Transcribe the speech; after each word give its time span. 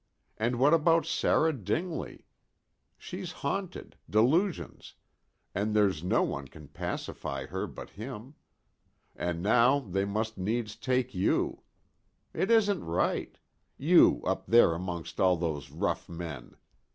And 0.37 0.57
what 0.57 0.73
about 0.73 1.05
Sarah 1.05 1.53
Dingley? 1.53 2.25
She's 2.97 3.31
haunted 3.45 3.97
delusions 4.09 4.95
and 5.53 5.75
there's 5.75 6.03
no 6.03 6.23
one 6.23 6.47
can 6.47 6.69
pacify 6.69 7.45
her 7.45 7.67
but 7.67 7.91
him. 7.91 8.33
And 9.15 9.43
now 9.43 9.77
they 9.79 10.05
must 10.05 10.39
needs 10.39 10.75
take 10.75 11.13
you. 11.13 11.61
It 12.33 12.49
isn't 12.49 12.83
right. 12.83 13.37
You 13.77 14.23
up 14.25 14.47
there 14.47 14.73
amongst 14.73 15.19
all 15.19 15.37
those 15.37 15.69
rough 15.69 16.09
men. 16.09 16.55